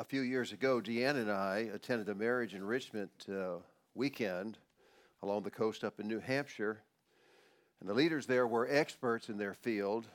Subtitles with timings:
[0.00, 3.56] a few years ago, Deanne and I attended a marriage enrichment uh,
[3.94, 4.56] weekend
[5.22, 6.80] along the coast up in New Hampshire.
[7.80, 10.06] And the leaders there were experts in their field,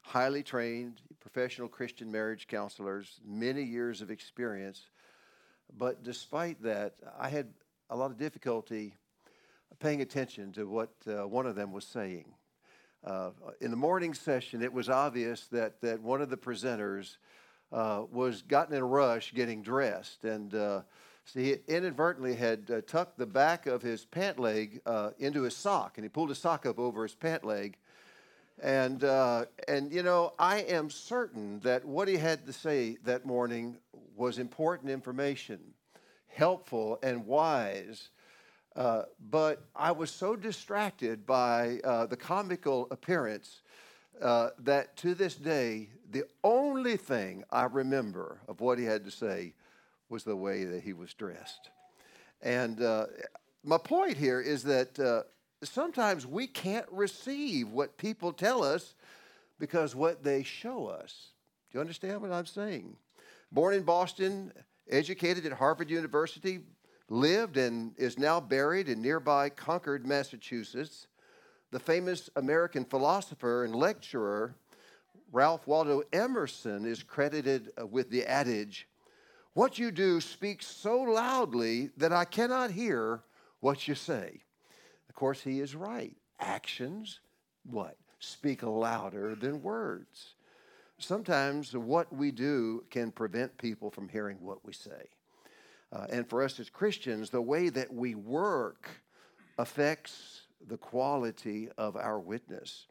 [0.00, 4.88] highly trained professional Christian marriage counselors, many years of experience.
[5.78, 7.46] But despite that, I had
[7.90, 8.96] a lot of difficulty
[9.78, 12.24] paying attention to what uh, one of them was saying.
[13.04, 13.30] Uh,
[13.60, 17.18] in the morning session, it was obvious that, that one of the presenters
[17.72, 20.24] uh, was gotten in a rush getting dressed.
[20.24, 20.82] And uh,
[21.24, 25.56] so he inadvertently had uh, tucked the back of his pant leg uh, into his
[25.56, 27.76] sock, and he pulled his sock up over his pant leg.
[28.62, 33.24] And, uh, and, you know, I am certain that what he had to say that
[33.24, 33.76] morning
[34.16, 35.60] was important information,
[36.28, 38.10] helpful and wise.
[38.76, 43.62] Uh, but I was so distracted by the comical appearance
[44.20, 49.10] uh, that to this day, the only thing I remember of what he had to
[49.10, 49.54] say
[50.08, 51.70] was the way that he was dressed.
[52.42, 53.06] And uh,
[53.64, 55.22] my point here is that uh,
[55.62, 58.94] sometimes we can't receive what people tell us
[59.58, 61.28] because what they show us.
[61.70, 62.96] Do you understand what I'm saying?
[63.52, 64.52] Born in Boston,
[64.88, 66.60] educated at Harvard University,
[67.08, 71.06] lived and is now buried in nearby Concord, Massachusetts.
[71.70, 74.56] The famous American philosopher and lecturer
[75.32, 78.88] Ralph Waldo Emerson is credited uh, with the adage,
[79.52, 83.22] What you do speaks so loudly that I cannot hear
[83.60, 84.42] what you say.
[85.08, 86.16] Of course, he is right.
[86.40, 87.20] Actions,
[87.64, 87.96] what?
[88.18, 90.34] Speak louder than words.
[90.98, 95.08] Sometimes what we do can prevent people from hearing what we say.
[95.92, 98.88] Uh, and for us as Christians, the way that we work
[99.58, 102.86] affects the quality of our witness.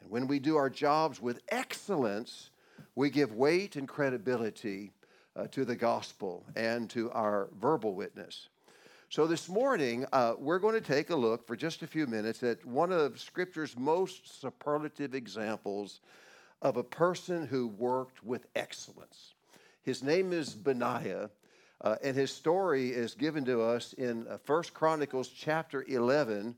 [0.00, 2.50] And when we do our jobs with excellence,
[2.94, 4.92] we give weight and credibility
[5.36, 8.48] uh, to the gospel and to our verbal witness.
[9.10, 12.42] So, this morning, uh, we're going to take a look for just a few minutes
[12.42, 16.00] at one of Scripture's most superlative examples
[16.62, 19.34] of a person who worked with excellence.
[19.82, 21.30] His name is Benaiah,
[21.82, 26.56] uh, and his story is given to us in uh, 1 Chronicles chapter 11,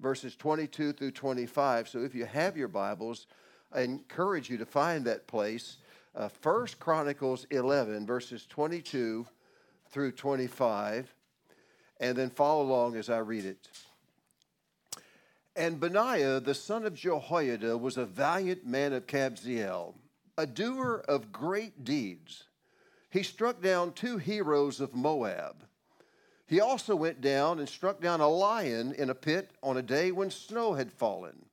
[0.00, 1.88] verses 22 through 25.
[1.88, 3.26] So if you have your Bibles,
[3.72, 5.78] I encourage you to find that place.
[6.14, 9.26] Uh, 1 Chronicles 11, verses 22
[9.90, 11.14] through 25,
[12.00, 13.68] and then follow along as I read it.
[15.54, 19.94] And Benaiah, the son of Jehoiada, was a valiant man of Kabzeel,
[20.36, 22.44] a doer of great deeds.
[23.10, 25.64] He struck down two heroes of Moab
[26.48, 30.10] he also went down and struck down a lion in a pit on a day
[30.12, 31.44] when snow had fallen.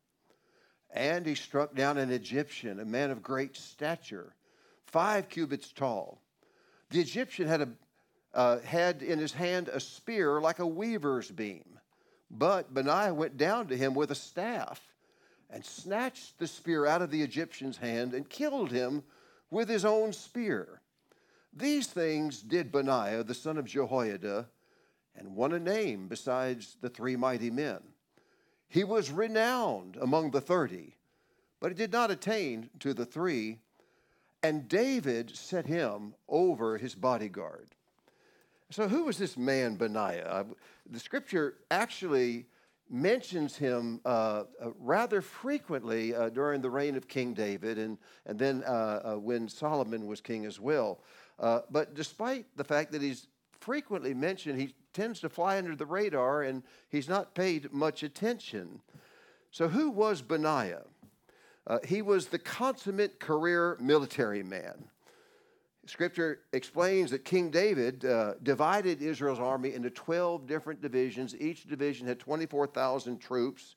[0.90, 4.34] And he struck down an Egyptian, a man of great stature,
[4.86, 6.22] five cubits tall.
[6.92, 7.70] The Egyptian had, a,
[8.34, 11.78] uh, had in his hand a spear like a weaver's beam.
[12.32, 14.82] But Benaiah went down to him with a staff
[15.50, 19.04] and snatched the spear out of the Egyptian's hand and killed him
[19.52, 20.80] with his own spear.
[21.54, 24.48] These things did Benaiah, the son of Jehoiada,
[25.18, 27.80] and won a name besides the three mighty men.
[28.68, 30.96] He was renowned among the thirty,
[31.60, 33.60] but he did not attain to the three,
[34.44, 37.70] and David set him over his bodyguard.
[38.72, 40.46] So, who was this man, Benaiah?
[40.90, 42.48] The scripture actually
[42.90, 48.38] mentions him uh, uh, rather frequently uh, during the reign of King David and, and
[48.38, 51.00] then uh, uh, when Solomon was king as well.
[51.40, 53.28] Uh, but despite the fact that he's
[53.60, 58.80] frequently mentioned, he tends to fly under the radar and he's not paid much attention.
[59.52, 60.84] So, who was Benaiah?
[61.68, 64.86] Uh, he was the consummate career military man.
[65.88, 71.36] Scripture explains that King David uh, divided Israel's army into 12 different divisions.
[71.40, 73.76] Each division had 24,000 troops,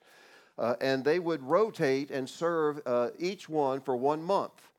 [0.58, 4.70] uh, and they would rotate and serve uh, each one for one month.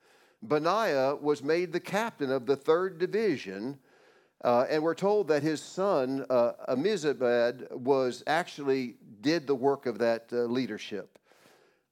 [0.42, 3.78] Benaiah was made the captain of the third division
[4.44, 10.00] uh, and we're told that his son, uh, Ammizabad, was actually did the work of
[10.00, 11.20] that uh, leadership.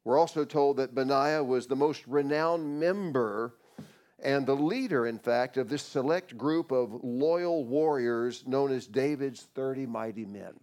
[0.04, 3.56] We're also told that Benaiah was the most renowned member
[4.20, 9.48] and the leader, in fact, of this select group of loyal warriors known as David's
[9.54, 10.54] 30 mighty men.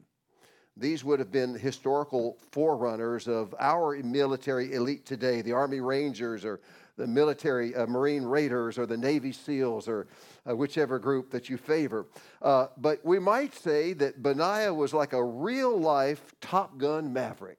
[0.76, 6.60] These would have been historical forerunners of our military elite today, the Army Rangers or
[6.96, 10.06] the military uh, Marine Raiders or the Navy SEALs or
[10.48, 12.06] uh, whichever group that you favor.
[12.40, 17.58] Uh, but we might say that Benaiah was like a real life Top Gun maverick.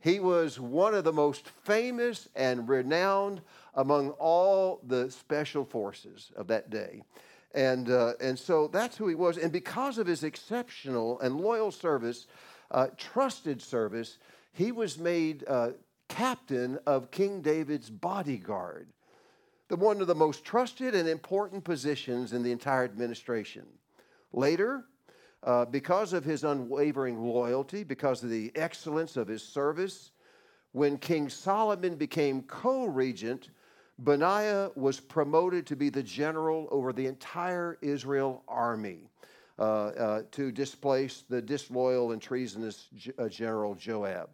[0.00, 3.42] He was one of the most famous and renowned
[3.74, 7.02] among all the special forces of that day.
[7.54, 9.38] And, uh, and so that's who he was.
[9.38, 12.26] And because of his exceptional and loyal service,
[12.70, 14.18] uh, trusted service,
[14.52, 15.70] he was made uh,
[16.08, 18.88] captain of King David's bodyguard,
[19.68, 23.66] the one of the most trusted and important positions in the entire administration.
[24.32, 24.84] Later,
[25.44, 30.10] uh, because of his unwavering loyalty, because of the excellence of his service,
[30.72, 33.50] when King Solomon became co regent,
[33.98, 39.10] Benaiah was promoted to be the general over the entire Israel army
[39.58, 42.88] uh, uh, to displace the disloyal and treasonous
[43.18, 44.30] uh, general Joab.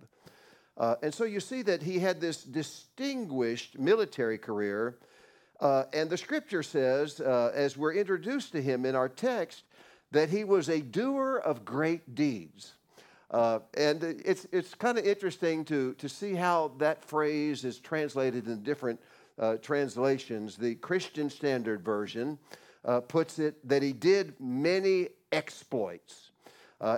[0.76, 4.98] Uh, and so you see that he had this distinguished military career.
[5.60, 9.62] Uh, and the scripture says, uh, as we're introduced to him in our text,
[10.10, 12.74] that he was a doer of great deeds.
[13.30, 18.46] Uh, and it's, it's kind of interesting to, to see how that phrase is translated
[18.46, 19.00] in different
[19.38, 20.56] uh, translations.
[20.56, 22.38] The Christian Standard Version
[22.84, 26.30] uh, puts it that he did many exploits.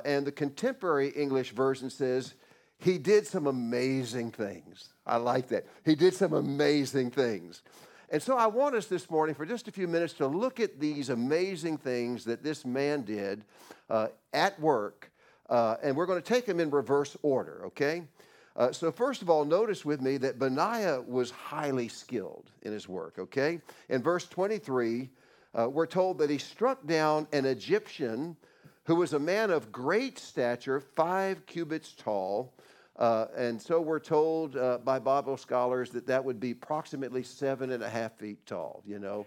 [0.05, 2.35] And the contemporary English version says
[2.79, 4.91] he did some amazing things.
[5.07, 5.67] I like that.
[5.85, 7.63] He did some amazing things.
[8.11, 10.79] And so I want us this morning for just a few minutes to look at
[10.79, 13.45] these amazing things that this man did
[13.91, 15.11] uh, at work.
[15.49, 18.03] Uh, and we're going to take them in reverse order, okay?
[18.57, 22.89] Uh, so, first of all, notice with me that Benaiah was highly skilled in his
[22.89, 23.61] work, okay?
[23.89, 25.11] In verse 23,
[25.59, 28.37] uh, we're told that he struck down an Egyptian
[28.85, 32.53] who was a man of great stature, five cubits tall,
[32.99, 37.73] uh, and so we're told uh, by Bible scholars that that would be approximately seven
[37.73, 39.27] and a half feet tall, you know.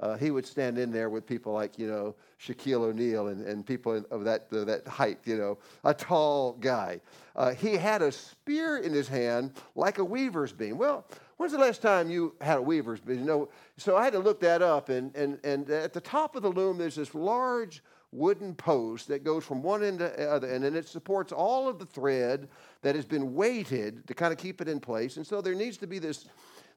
[0.00, 3.66] Uh, he would stand in there with people like, you know, Shaquille O'Neal and, and
[3.66, 7.00] people of that, that height, you know, a tall guy.
[7.34, 10.78] Uh, he had a spear in his hand like a weaver's beam.
[10.78, 11.04] Well,
[11.36, 13.18] when's the last time you had a weaver's beam?
[13.18, 14.88] You know, so I had to look that up.
[14.88, 17.82] And, and, and at the top of the loom, there's this large
[18.12, 21.68] wooden post that goes from one end to the other, and then it supports all
[21.68, 22.48] of the thread
[22.82, 25.16] that has been weighted to kind of keep it in place.
[25.16, 26.26] And so there needs to be this,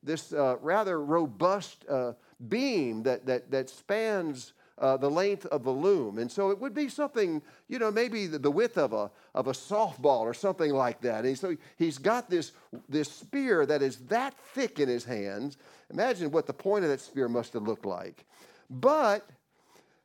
[0.03, 2.13] this uh, rather robust uh,
[2.49, 6.17] beam that, that, that spans uh, the length of the loom.
[6.17, 9.47] And so it would be something, you know, maybe the, the, width of a, of
[9.47, 11.23] a softball or something like that.
[11.23, 12.51] And so he's got this,
[12.89, 15.57] this spear that is that thick in his hands.
[15.91, 18.25] Imagine what the point of that spear must have looked like.
[18.69, 19.29] But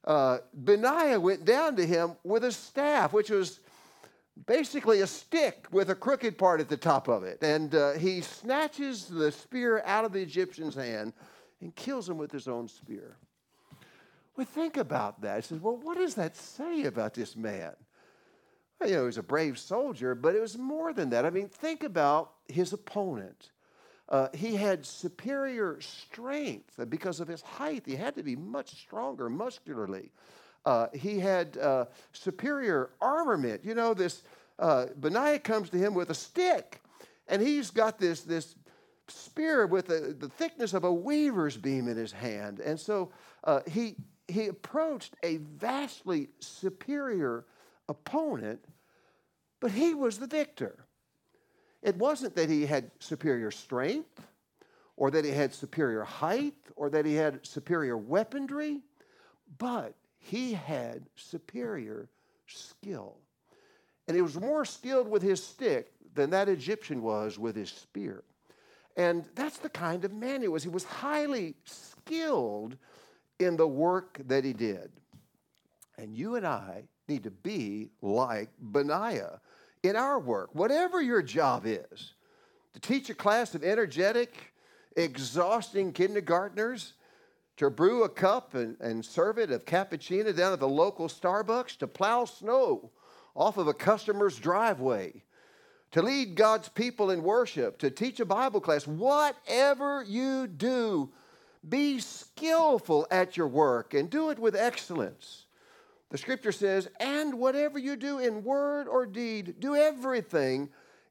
[0.07, 3.61] uh, Benaiah went down to him with a staff, which was
[4.47, 7.43] basically a stick with a crooked part at the top of it.
[7.43, 11.13] And uh, he snatches the spear out of the Egyptian's hand
[11.61, 13.17] and kills him with his own spear.
[14.37, 15.37] Well, think about that.
[15.37, 17.73] He says, well, what does that say about this man?
[18.79, 21.25] Well, you know, he was a brave soldier, but it was more than that.
[21.25, 23.53] I mean, think about his opponent.
[24.09, 27.83] Uh, he had superior strength because of his height.
[27.85, 30.13] He had to be much stronger muscularly.
[30.65, 33.65] Uh, he had uh, superior armament.
[33.65, 34.23] You know, this
[34.59, 36.81] uh, Benaiah comes to him with a stick,
[37.29, 38.55] and he's got this, this
[39.09, 42.61] spear with the, the thickness of a weaver's beam in his hand.
[42.61, 43.11] And so
[43.45, 43.97] uh, he,
[44.29, 47.45] he approached a vastly superior
[47.89, 48.65] opponent,
[49.61, 50.86] but he was the victor.
[51.87, 54.21] It wasn't that he had superior strength
[54.97, 58.81] or that he had superior height or that he had superior weaponry,
[59.59, 62.09] but he had superior
[62.49, 63.19] skill.
[64.09, 68.25] And he was more skilled with his stick than that Egyptian was with his spear.
[68.97, 70.65] And that's the kind of man he was.
[70.65, 72.77] He was highly skilled
[73.39, 74.91] in the work that he did.
[75.99, 79.41] And you and I need to be like Benaiah
[79.89, 82.15] in our work, whatever your job is,
[82.75, 84.53] to teach a class of energetic,
[84.97, 86.95] exhausting kindergartners,
[87.57, 91.79] to brew a cup and, and serve it of cappuccino down at the local Starbucks,
[91.79, 92.91] to plow snow
[93.35, 95.23] off of a customer's driveway,
[95.93, 101.11] to lead God's people in worship, to teach a Bible class, whatever you do,
[101.67, 105.46] be skillful at your work and do it with excellence.
[106.11, 110.69] The scripture says, and whatever you do in word or deed, do everything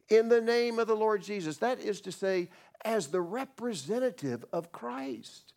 [0.10, 1.58] in the name of the Lord Jesus.
[1.58, 2.50] That is to say,
[2.84, 5.54] as the representative of Christ.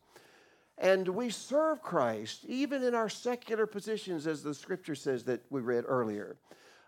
[0.77, 5.61] And we serve Christ even in our secular positions, as the scripture says that we
[5.61, 6.37] read earlier.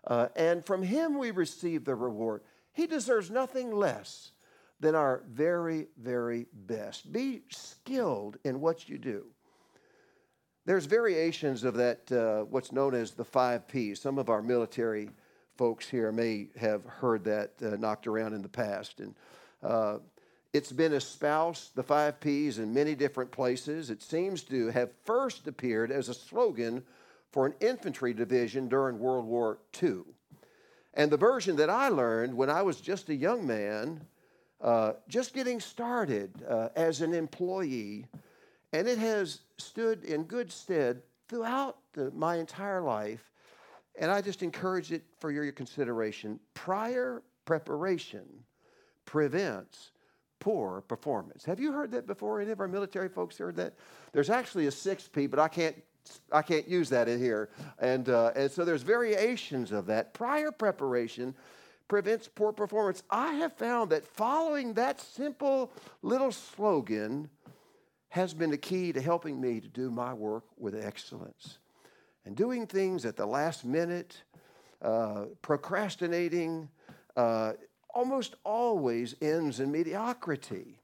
[0.07, 2.41] Uh, and from him we receive the reward.
[2.73, 4.31] He deserves nothing less
[4.79, 7.11] than our very, very best.
[7.11, 9.25] Be skilled in what you do.
[10.65, 13.99] There's variations of that, uh, what's known as the five P's.
[13.99, 15.09] Some of our military
[15.57, 18.99] folks here may have heard that uh, knocked around in the past.
[18.99, 19.15] And
[19.63, 19.97] uh,
[20.53, 23.89] It's been espoused, the five P's, in many different places.
[23.89, 26.83] It seems to have first appeared as a slogan
[27.31, 30.01] for an infantry division during World War II.
[30.93, 34.05] And the version that I learned when I was just a young man,
[34.61, 38.05] uh, just getting started uh, as an employee,
[38.73, 43.31] and it has stood in good stead throughout the, my entire life.
[43.99, 46.39] And I just encourage it for your consideration.
[46.53, 48.25] Prior preparation
[49.05, 49.91] prevents
[50.39, 51.45] poor performance.
[51.45, 52.41] Have you heard that before?
[52.41, 53.75] Any of our military folks heard that?
[54.13, 55.75] There's actually a sixth P, but I can't
[56.31, 57.49] I can't use that in here.
[57.79, 60.15] And, uh, and so there's variations of that.
[60.15, 61.35] Prior preparation
[61.87, 63.03] prevents poor performance.
[63.09, 67.29] I have found that following that simple little slogan
[68.11, 71.59] has been the key to helping me to do my work with excellence.
[72.25, 74.21] And doing things at the last minute,
[74.81, 76.67] uh, procrastinating,
[77.15, 77.53] uh,
[77.89, 80.77] almost always ends in mediocrity.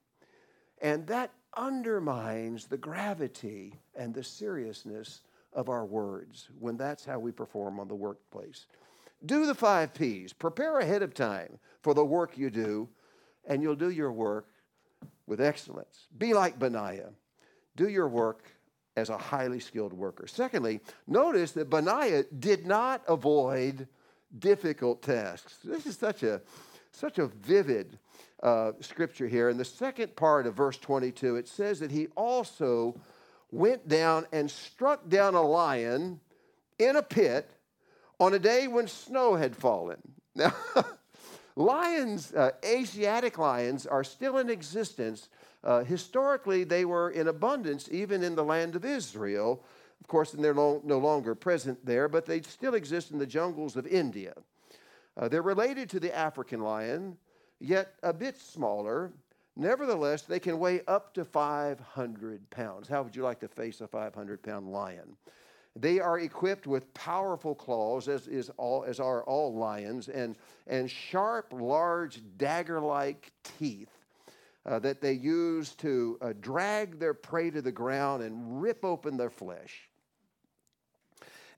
[0.81, 5.19] And that undermines the gravity and the seriousness
[5.51, 8.67] of our words when that's how we perform on the workplace.
[9.25, 10.31] Do the five P's.
[10.31, 12.87] Prepare ahead of time for the work you do,
[13.45, 14.47] and you'll do your work
[15.27, 16.07] with excellence.
[16.17, 17.11] Be like Benaiah.
[17.75, 18.43] Do your work
[18.95, 20.25] as a highly skilled worker.
[20.25, 23.87] Secondly, notice that Benaiah did not avoid
[24.39, 25.59] difficult tasks.
[25.63, 26.41] This is such a
[26.91, 27.99] such a vivid
[28.41, 29.49] uh, scripture here.
[29.49, 32.99] In the second part of verse 22, it says that he also
[33.51, 36.19] went down and struck down a lion
[36.79, 37.51] in a pit
[38.19, 40.01] on a day when snow had fallen.
[40.37, 40.53] Now,
[41.57, 45.29] lions, uh, Asiatic lions, are still in existence.
[45.63, 49.63] Uh, historically, they were in abundance even in the land of Israel.
[49.99, 53.75] Of course, and they're no, longer present there, but they still exist in the jungles
[53.75, 54.33] of India.
[55.17, 57.17] Uh, they're related to the African lion,
[57.59, 59.11] yet a bit smaller.
[59.55, 62.87] Nevertheless, they can weigh up to 500 pounds.
[62.87, 65.17] How would you like to face a 500 pound lion?
[65.79, 70.89] They are equipped with powerful claws, as, is all, as are all lions, and, and
[70.89, 73.91] sharp, large, dagger like teeth
[74.65, 79.17] uh, that they use to uh, drag their prey to the ground and rip open
[79.17, 79.89] their flesh.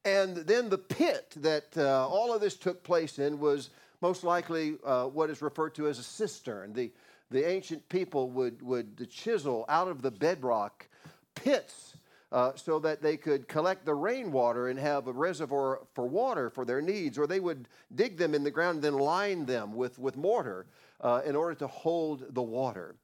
[0.05, 3.69] And then the pit that uh, all of this took place in was
[4.01, 6.73] most likely uh, what is referred to as a cistern.
[6.73, 6.91] The,
[7.31, 10.87] the ancient people would, would chisel out of the bedrock
[11.35, 11.95] pits
[12.31, 16.65] uh, so that they could collect the rainwater and have a reservoir for water for
[16.65, 19.97] their needs, or they would dig them in the ground and then line them with,
[19.97, 20.67] with mortar
[21.01, 22.95] uh, in order to hold the water.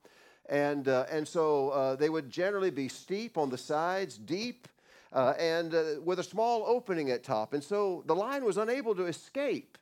[0.48, 4.67] And, uh, and so uh, they would generally be steep on the sides, deep,
[5.12, 7.53] uh, and uh, with a small opening at top.
[7.53, 9.77] And so the lion was unable to escape.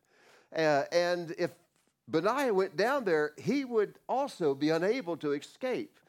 [0.52, 1.52] And if
[2.08, 6.00] Benaiah went down there, he would also be unable to escape.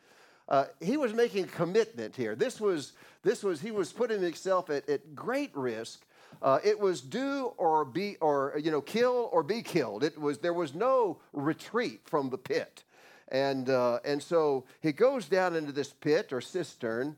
[0.48, 2.34] Uh, he was making a commitment here.
[2.34, 6.04] This was, this was, he was putting himself at, at great risk.
[6.42, 10.04] Uh, it was do or be, or, you know, kill or be killed.
[10.04, 12.82] It was, there was no retreat from the pit.
[13.28, 17.16] And, uh, and so he goes down into this pit or cistern,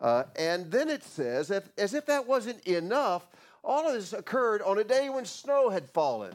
[0.00, 3.26] uh, and then it says, as if that wasn't enough,
[3.64, 6.32] all of this occurred on a day when snow had fallen.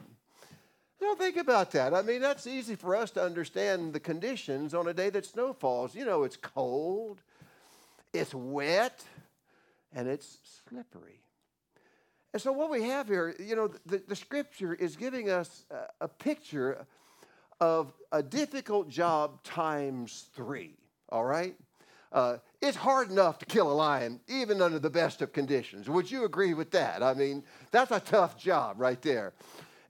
[1.04, 1.94] Don't think about that.
[1.94, 5.52] I mean, that's easy for us to understand the conditions on a day that snow
[5.52, 5.94] falls.
[5.94, 7.22] You know, it's cold,
[8.14, 9.04] it's wet,
[9.94, 10.38] and it's
[10.70, 11.20] slippery.
[12.32, 16.06] And so, what we have here, you know, the, the scripture is giving us a,
[16.06, 16.88] a picture
[17.60, 20.78] of a difficult job times three,
[21.10, 21.56] all right?
[22.14, 25.90] Uh, it's hard enough to kill a lion, even under the best of conditions.
[25.90, 27.04] Would you agree with that?
[27.04, 29.34] I mean, that's a tough job right there.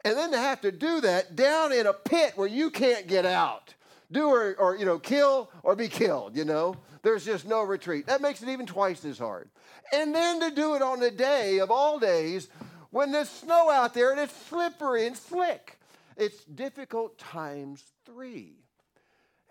[0.03, 3.25] And then to have to do that down in a pit where you can't get
[3.25, 3.73] out.
[4.11, 6.75] Do or, or you know, kill or be killed, you know?
[7.01, 8.07] There's just no retreat.
[8.07, 9.49] That makes it even twice as hard.
[9.91, 12.49] And then to do it on the day of all days
[12.91, 15.79] when there's snow out there and it's slippery and slick.
[16.15, 18.53] It's difficult times three.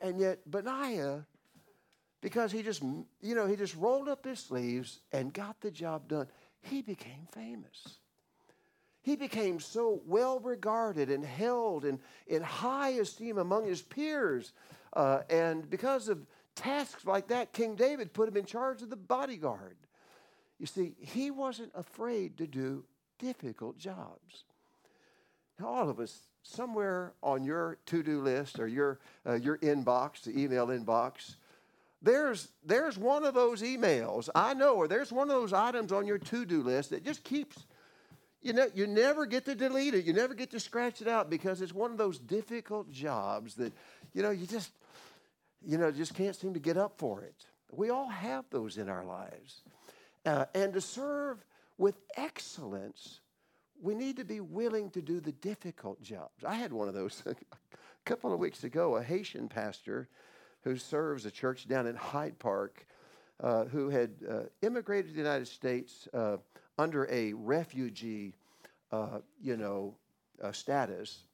[0.01, 1.27] And yet, Benaiah
[2.23, 2.83] because he just,
[3.21, 6.29] you know, he just rolled up his sleeves and got the job done.
[6.63, 7.99] He became famous.
[9.03, 14.53] He became so well regarded and held in, in high esteem among his peers.
[14.93, 18.97] Uh, and because of tasks like that, King David put him in charge of the
[18.97, 19.77] bodyguard.
[20.59, 22.85] You see, he wasn't afraid to do
[23.19, 24.45] difficult jobs.
[25.59, 30.23] Now, all of us, somewhere on your to do list or your, uh, your inbox,
[30.23, 31.37] the email inbox,
[32.03, 36.07] there's, there's one of those emails, I know, or there's one of those items on
[36.07, 37.65] your to do list that just keeps,
[38.43, 40.05] you know, you never get to delete it.
[40.05, 43.73] You never get to scratch it out because it's one of those difficult jobs that,
[44.15, 44.73] you know, you just,
[45.65, 47.47] you know, just can't seem to get up for it.
[47.71, 49.63] We all have those in our lives.
[50.27, 51.45] Uh, and to serve
[51.79, 53.21] with excellence,
[53.81, 56.45] we need to be willing to do the difficult jobs.
[56.45, 57.35] I had one of those a
[58.05, 60.09] couple of weeks ago, a Haitian pastor
[60.63, 62.87] who serves a church down in Hyde Park
[63.41, 66.37] uh, who had uh, immigrated to the United States uh,
[66.79, 68.35] under a refugee,
[68.91, 69.95] uh, you know,
[70.43, 71.25] uh, status.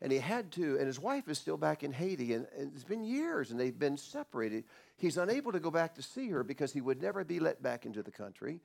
[0.00, 2.84] And he had to, and his wife is still back in Haiti, and, and it's
[2.84, 4.64] been years, and they've been separated.
[4.96, 7.86] He's unable to go back to see her because he would never be let back
[7.86, 8.60] into the country.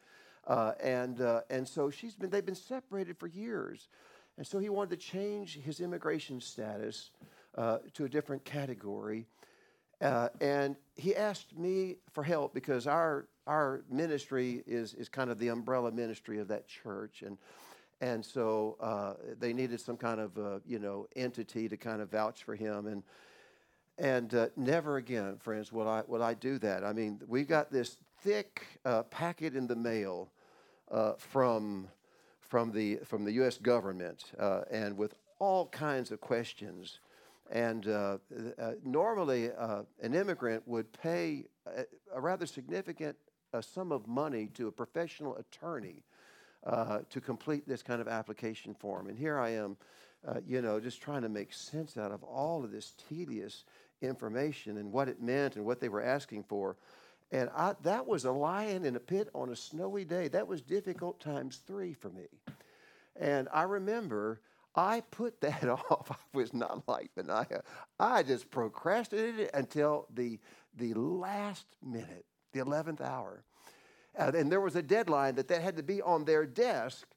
[0.47, 3.87] Uh, and, uh, and so she's been, they've been separated for years.
[4.37, 7.11] And so he wanted to change his immigration status
[7.55, 9.25] uh, to a different category.
[9.99, 15.39] Uh, and he asked me for help because our, our ministry is, is kind of
[15.39, 17.23] the umbrella ministry of that church.
[17.25, 17.37] And,
[18.01, 22.11] and so uh, they needed some kind of, uh, you know, entity to kind of
[22.11, 22.85] vouch for him.
[22.87, 23.03] And,
[23.97, 26.83] and never again, friends, will I, will I do that.
[26.83, 28.67] I mean, we got this thick
[29.09, 30.29] packet in the mail
[30.91, 31.87] uh, from,
[32.39, 33.57] from, the, from the U.S.
[33.57, 36.99] government uh, and with all kinds of questions.
[37.49, 38.17] And uh,
[38.57, 43.15] uh normally, uh, an immigrant would pay a, a rather significant
[43.57, 46.03] uh, sum of money to a professional attorney
[47.09, 49.07] to complete this kind of application form.
[49.07, 49.77] And here I am,
[50.45, 53.63] you know, just trying to make sense out of all of this tedious
[54.01, 56.75] information and what it meant and what they were asking for.
[57.31, 60.27] And I, that was a lion in a pit on a snowy day.
[60.29, 62.27] That was difficult times three for me.
[63.19, 64.41] And I remember
[64.75, 66.11] I put that off.
[66.11, 67.63] I was not like Benaiah.
[67.99, 70.39] I just procrastinated until the,
[70.77, 73.43] the last minute, the 11th hour.
[74.17, 77.07] Uh, and there was a deadline that that had to be on their desk.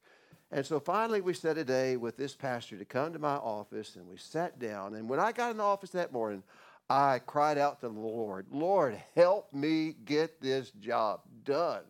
[0.52, 3.96] And so finally, we set a day with this pastor to come to my office,
[3.96, 4.94] and we sat down.
[4.94, 6.42] And when I got in the office that morning,
[6.90, 11.84] I cried out to the Lord, Lord, help me get this job done.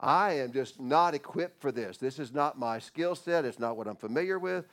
[0.00, 1.96] I am just not equipped for this.
[1.96, 4.66] This is not my skill set, it's not what I'm familiar with.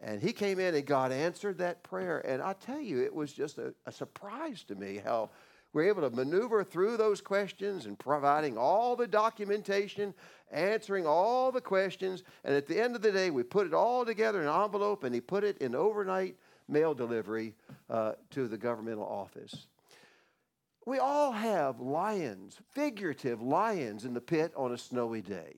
[0.00, 2.20] And he came in and God answered that prayer.
[2.20, 5.30] And I tell you, it was just a, a surprise to me how
[5.72, 10.14] we're able to maneuver through those questions and providing all the documentation,
[10.50, 12.22] answering all the questions.
[12.44, 15.04] And at the end of the day, we put it all together in an envelope
[15.04, 16.36] and he put it in overnight
[16.68, 17.54] mail delivery
[17.90, 19.66] uh, to the governmental office.
[20.86, 25.56] We all have lions, figurative lions in the pit on a snowy day.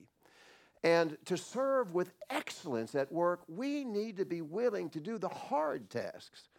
[0.83, 5.29] And to serve with excellence at work, we need to be willing to do the
[5.29, 6.49] hard tasks.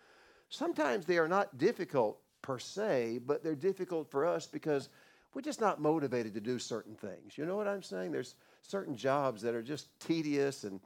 [0.48, 4.88] Sometimes they are not difficult per se, but they're difficult for us because
[5.34, 7.38] we're just not motivated to do certain things.
[7.38, 8.12] You know what I'm saying?
[8.12, 10.80] There's certain jobs that are just tedious and,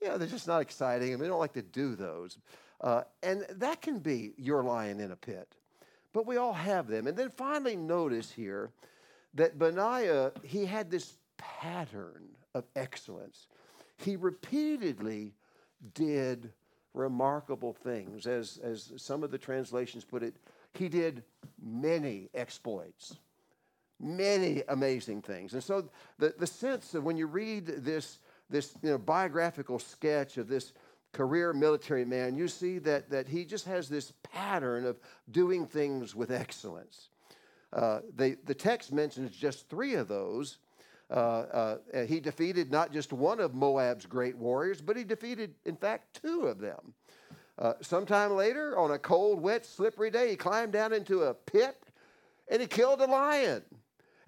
[0.00, 2.38] you know, they're just not exciting and we don't like to do those.
[2.80, 5.54] Uh, and that can be your lion in a pit.
[6.12, 7.06] But we all have them.
[7.06, 8.70] And then finally, notice here
[9.34, 13.46] that Benaiah, he had this pattern of excellence.
[13.96, 15.32] He repeatedly
[15.94, 16.52] did
[16.92, 18.26] remarkable things.
[18.26, 20.36] As, as some of the translations put it,
[20.74, 21.22] he did
[21.62, 23.16] many exploits,
[24.00, 25.52] many amazing things.
[25.52, 28.18] And so the, the sense of when you read this,
[28.50, 30.72] this you know, biographical sketch of this
[31.12, 34.98] career military man, you see that, that he just has this pattern of
[35.30, 37.10] doing things with excellence.
[37.72, 40.58] Uh, the text mentions just three of those.
[41.10, 45.76] Uh, uh, he defeated not just one of Moab's great warriors, but he defeated, in
[45.76, 46.94] fact, two of them.
[47.58, 51.76] Uh, sometime later, on a cold, wet, slippery day, he climbed down into a pit
[52.50, 53.62] and he killed a lion.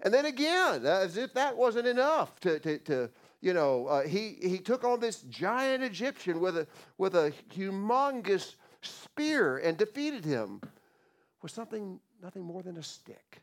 [0.01, 3.09] And then again, as if that wasn't enough to, to, to
[3.41, 8.55] you know, uh, he, he took on this giant Egyptian with a, with a humongous
[8.81, 10.61] spear and defeated him
[11.41, 13.41] with something, nothing more than a stick.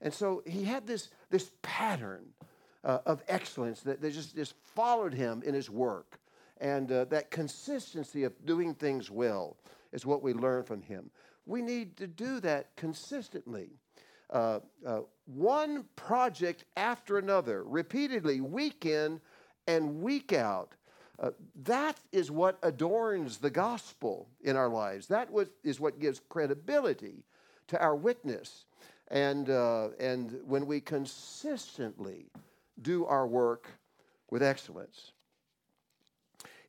[0.00, 2.24] And so he had this, this pattern
[2.84, 6.18] uh, of excellence that, that just, just followed him in his work.
[6.62, 9.56] And uh, that consistency of doing things well
[9.92, 11.10] is what we learn from him.
[11.44, 13.70] We need to do that consistently.
[14.30, 19.20] Uh, uh, one project after another, repeatedly, week in
[19.66, 20.74] and week out.
[21.18, 21.30] Uh,
[21.64, 25.08] that is what adorns the gospel in our lives.
[25.08, 25.30] That
[25.64, 27.24] is what gives credibility
[27.66, 28.66] to our witness.
[29.08, 32.30] And, uh, and when we consistently
[32.80, 33.66] do our work
[34.30, 35.12] with excellence.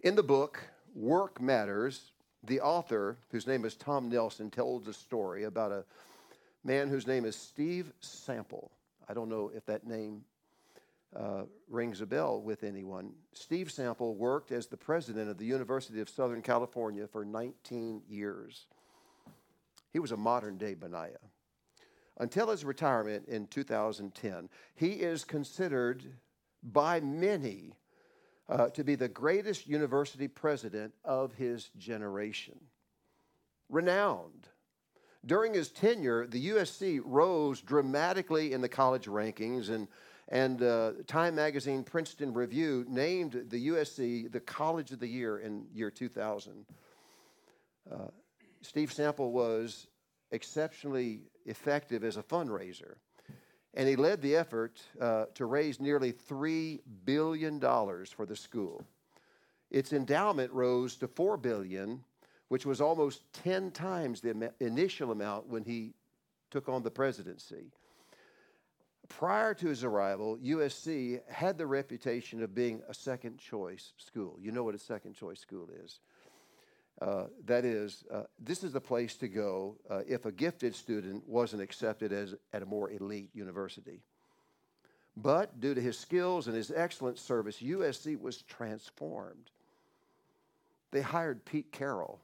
[0.04, 0.62] In the book,
[0.94, 2.12] Work Matters,
[2.44, 5.86] the author, whose name is Tom Nelson, tells a story about a
[6.66, 8.70] man whose name is Steve Sample.
[9.08, 10.26] I don't know if that name
[11.16, 13.14] uh, rings a bell with anyone.
[13.32, 18.66] Steve Sample worked as the president of the University of Southern California for 19 years.
[19.94, 21.16] He was a modern day Benaiah.
[22.18, 26.04] Until his retirement in 2010, he is considered
[26.62, 27.78] by many
[28.50, 32.60] uh, to be the greatest university president of his generation.
[33.70, 34.48] Renowned.
[35.26, 39.88] During his tenure, the USC rose dramatically in the college rankings, and,
[40.28, 45.66] and uh, Time Magazine Princeton Review named the USC the College of the Year in
[45.74, 46.66] year 2000.
[47.90, 47.96] Uh,
[48.62, 49.88] Steve Sample was
[50.32, 52.96] exceptionally effective as a fundraiser.
[53.74, 58.86] And he led the effort uh, to raise nearly $3 billion for the school.
[59.72, 62.04] Its endowment rose to 4 billion,
[62.50, 65.94] which was almost 10 times the initial amount when he
[66.52, 67.72] took on the presidency.
[69.10, 74.38] Prior to his arrival, USC had the reputation of being a second choice school.
[74.40, 76.00] You know what a second choice school is.
[77.02, 81.28] Uh, that is, uh, this is the place to go uh, if a gifted student
[81.28, 84.00] wasn't accepted as at a more elite university.
[85.16, 89.52] But due to his skills and his excellent service, USC was transformed.
[90.92, 92.22] They hired Pete Carroll,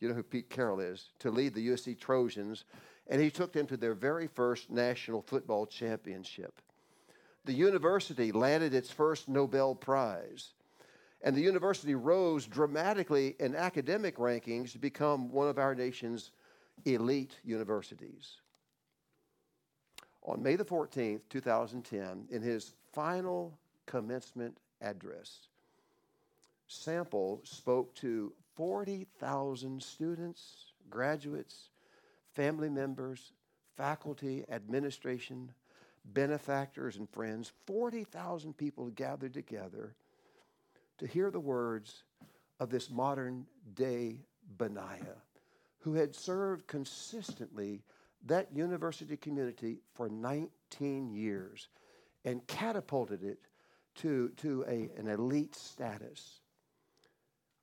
[0.00, 2.64] you know who Pete Carroll is, to lead the USC Trojans,
[3.08, 6.60] and he took them to their very first national football championship.
[7.44, 10.52] The university landed its first Nobel Prize
[11.26, 16.30] and the university rose dramatically in academic rankings to become one of our nation's
[16.84, 18.36] elite universities.
[20.22, 25.48] On May the 14th, 2010, in his final commencement address,
[26.68, 31.70] Sample spoke to 40,000 students, graduates,
[32.34, 33.32] family members,
[33.76, 35.50] faculty, administration,
[36.04, 37.50] benefactors, and friends.
[37.66, 39.96] 40,000 people gathered together
[40.98, 42.04] to hear the words
[42.60, 44.20] of this modern day
[44.56, 45.22] Benaiah,
[45.80, 47.82] who had served consistently
[48.24, 51.68] that university community for 19 years
[52.24, 53.38] and catapulted it
[53.96, 56.40] to, to a, an elite status.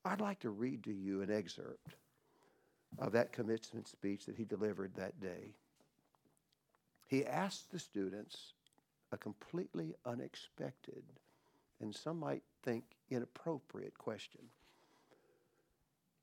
[0.05, 1.95] I'd like to read to you an excerpt
[2.99, 5.55] of that commencement speech that he delivered that day.
[7.07, 8.53] He asked the students
[9.11, 11.03] a completely unexpected
[11.81, 14.41] and some might think inappropriate question.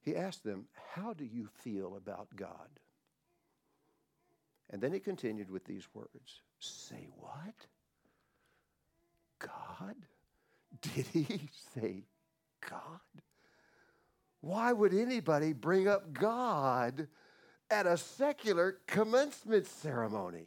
[0.01, 2.69] He asked them, How do you feel about God?
[4.71, 7.55] And then he continued with these words Say what?
[9.39, 9.97] God?
[10.83, 12.05] Did he say
[12.69, 13.01] God?
[14.41, 17.09] Why would anybody bring up God
[17.71, 20.47] at a secular commencement ceremony?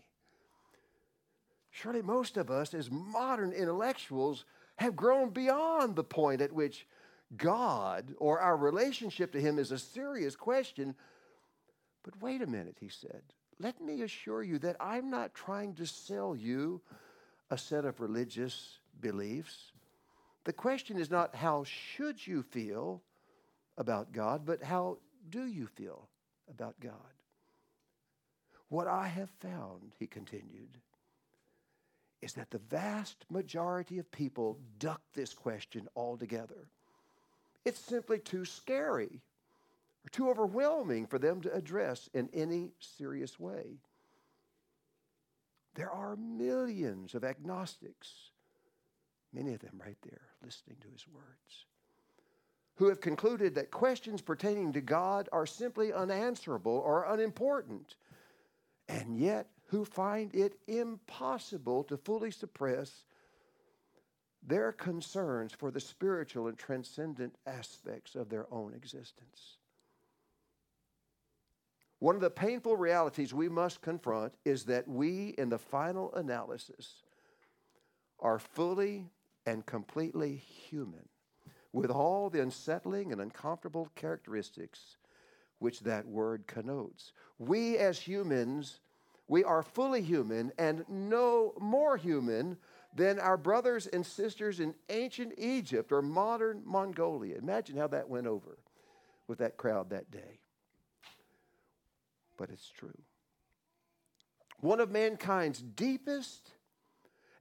[1.69, 4.45] Surely most of us, as modern intellectuals,
[4.77, 6.87] have grown beyond the point at which
[7.35, 10.95] God or our relationship to Him is a serious question.
[12.03, 13.21] But wait a minute, he said.
[13.59, 16.81] Let me assure you that I'm not trying to sell you
[17.49, 19.71] a set of religious beliefs.
[20.43, 23.01] The question is not how should you feel
[23.77, 24.97] about God, but how
[25.29, 26.09] do you feel
[26.49, 26.93] about God?
[28.69, 30.79] What I have found, he continued,
[32.23, 36.69] is that the vast majority of people duck this question altogether.
[37.65, 39.21] It's simply too scary
[40.05, 43.77] or too overwhelming for them to address in any serious way.
[45.75, 48.13] There are millions of agnostics,
[49.33, 51.65] many of them right there listening to his words,
[52.75, 57.95] who have concluded that questions pertaining to God are simply unanswerable or unimportant.
[58.87, 63.05] And yet, who find it impossible to fully suppress
[64.43, 69.57] their concerns for the spiritual and transcendent aspects of their own existence.
[71.97, 77.01] One of the painful realities we must confront is that we, in the final analysis,
[78.19, 79.09] are fully
[79.47, 81.09] and completely human,
[81.71, 84.97] with all the unsettling and uncomfortable characteristics
[85.57, 87.11] which that word connotes.
[87.39, 88.81] We, as humans,
[89.27, 92.57] we are fully human and no more human
[92.95, 97.37] than our brothers and sisters in ancient Egypt or modern Mongolia.
[97.37, 98.57] Imagine how that went over
[99.27, 100.39] with that crowd that day.
[102.37, 102.97] But it's true.
[104.59, 106.51] One of mankind's deepest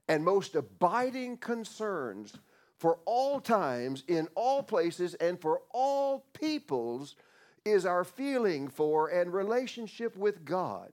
[0.07, 2.33] and most abiding concerns
[2.77, 7.15] for all times, in all places, and for all peoples
[7.63, 10.91] is our feeling for and relationship with God.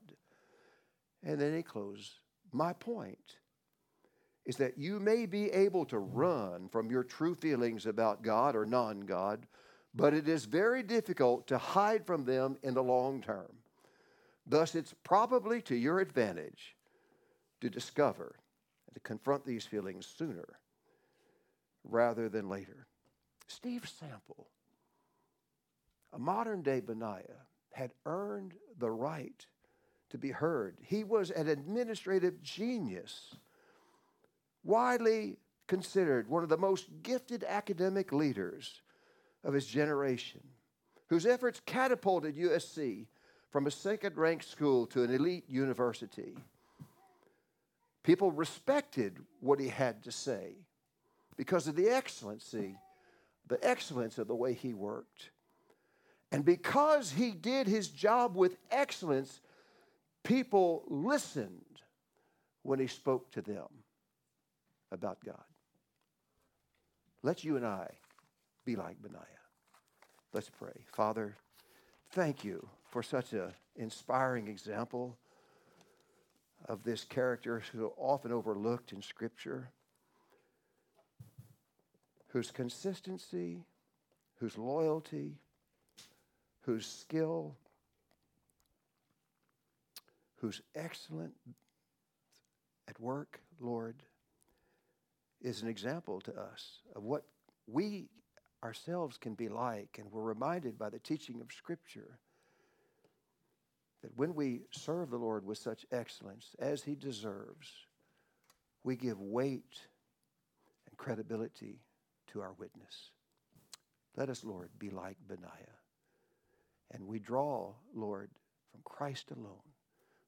[1.23, 2.19] And then he closes.
[2.51, 3.37] My point
[4.45, 8.65] is that you may be able to run from your true feelings about God or
[8.65, 9.45] non God,
[9.93, 13.57] but it is very difficult to hide from them in the long term.
[14.45, 16.75] Thus, it's probably to your advantage
[17.61, 18.35] to discover
[18.87, 20.59] and to confront these feelings sooner
[21.83, 22.87] rather than later.
[23.47, 24.47] Steve Sample,
[26.13, 29.45] a modern day Benaiah, had earned the right
[30.11, 30.77] to be heard.
[30.81, 33.35] He was an administrative genius,
[34.63, 38.81] widely considered one of the most gifted academic leaders
[39.43, 40.41] of his generation,
[41.07, 43.07] whose efforts catapulted USC
[43.49, 46.35] from a second ranked school to an elite university.
[48.03, 50.55] People respected what he had to say
[51.37, 52.75] because of the excellency,
[53.47, 55.31] the excellence of the way he worked.
[56.31, 59.41] And because he did his job with excellence,
[60.23, 61.81] people listened
[62.63, 63.67] when he spoke to them
[64.91, 65.43] about God.
[67.23, 67.87] Let you and I
[68.65, 69.25] be like Benaiah.
[70.33, 70.83] Let's pray.
[70.93, 71.35] Father,
[72.11, 75.17] thank you for such an inspiring example
[76.67, 79.69] of this character who often overlooked in Scripture,
[82.27, 83.65] whose consistency,
[84.35, 85.37] whose loyalty,
[86.61, 87.55] whose skill,
[90.41, 91.33] who's excellent
[92.87, 93.95] at work, Lord,
[95.39, 97.23] is an example to us of what
[97.67, 98.09] we
[98.63, 99.97] ourselves can be like.
[99.99, 102.17] And we're reminded by the teaching of Scripture
[104.01, 107.71] that when we serve the Lord with such excellence as He deserves,
[108.83, 109.79] we give weight
[110.89, 111.81] and credibility
[112.33, 113.11] to our witness.
[114.17, 115.77] Let us, Lord, be like Benaiah.
[116.91, 118.31] And we draw, Lord,
[118.71, 119.70] from Christ alone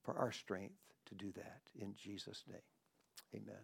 [0.04, 0.76] for our strength
[1.08, 1.62] to do that.
[1.76, 2.62] In Jesus' name,
[3.36, 3.62] amen.